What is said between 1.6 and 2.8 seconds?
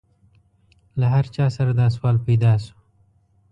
دا سوال پیدا شو.